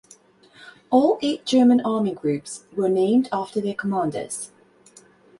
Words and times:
All 0.89 1.19
eight 1.21 1.45
German 1.45 1.79
army 1.81 2.11
groups 2.15 2.63
were 2.75 2.89
named 2.89 3.29
after 3.31 3.61
their 3.61 3.75
commanders. 3.75 4.49